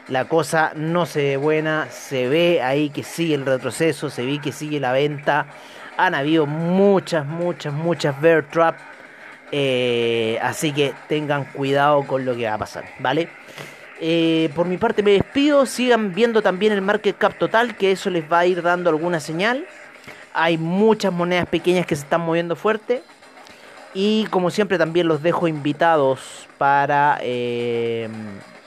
La 0.08 0.26
cosa 0.26 0.72
no 0.76 1.04
se 1.04 1.22
ve 1.22 1.36
buena, 1.36 1.88
se 1.90 2.28
ve 2.28 2.62
ahí 2.62 2.90
que 2.90 3.02
sigue 3.02 3.34
el 3.34 3.44
retroceso, 3.44 4.08
se 4.08 4.24
ve 4.24 4.40
que 4.40 4.52
sigue 4.52 4.78
la 4.78 4.92
venta. 4.92 5.46
Han 5.96 6.14
habido 6.14 6.46
muchas, 6.46 7.26
muchas, 7.26 7.72
muchas 7.72 8.20
bear 8.20 8.44
trap. 8.44 8.76
Eh, 9.50 10.38
así 10.42 10.72
que 10.72 10.92
tengan 11.08 11.44
cuidado 11.44 12.04
con 12.06 12.24
lo 12.24 12.36
que 12.36 12.46
va 12.46 12.54
a 12.54 12.58
pasar, 12.58 12.84
¿vale? 13.00 13.28
Eh, 14.00 14.50
por 14.54 14.66
mi 14.66 14.76
parte 14.76 15.02
me 15.02 15.12
despido. 15.12 15.66
Sigan 15.66 16.14
viendo 16.14 16.40
también 16.40 16.72
el 16.72 16.82
market 16.82 17.16
cap 17.18 17.36
total, 17.36 17.76
que 17.76 17.90
eso 17.90 18.08
les 18.08 18.30
va 18.30 18.40
a 18.40 18.46
ir 18.46 18.62
dando 18.62 18.90
alguna 18.90 19.18
señal. 19.18 19.66
Hay 20.32 20.56
muchas 20.56 21.12
monedas 21.12 21.46
pequeñas 21.46 21.84
que 21.84 21.96
se 21.96 22.02
están 22.02 22.20
moviendo 22.20 22.54
fuerte. 22.54 23.02
Y 23.92 24.26
como 24.26 24.50
siempre 24.50 24.78
también 24.78 25.08
los 25.08 25.22
dejo 25.22 25.48
invitados 25.48 26.46
para 26.58 27.18
eh, 27.22 28.08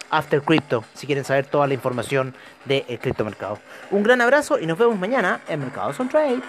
After 0.10 0.42
Crypto, 0.42 0.84
si 0.94 1.06
quieren 1.06 1.24
saber 1.24 1.46
toda 1.46 1.68
la 1.68 1.74
información 1.74 2.34
del 2.66 2.84
criptomercado. 3.00 3.60
Un 3.92 4.04
gran 4.04 4.22
abrazo 4.22 4.60
y 4.60 4.66
nos 4.66 4.78
vemos 4.78 4.98
mañana 4.98 5.42
en 5.48 5.60
Mercados 5.60 6.00
on 6.00 6.10
Trade. 6.10 6.42